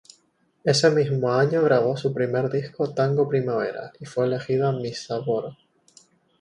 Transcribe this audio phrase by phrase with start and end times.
[0.63, 5.55] Ese mismo año grabó su primer disco "Tango Primavera" y fue elegida Miss Sapporo.